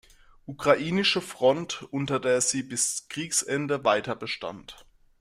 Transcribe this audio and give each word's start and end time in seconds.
Ukrainische 0.47 1.21
Front 1.21 1.83
unter 1.93 2.19
der 2.19 2.41
sie 2.41 2.63
bis 2.63 3.07
Kriegsende 3.07 3.83
weiter 3.83 4.15
bestand. 4.15 4.83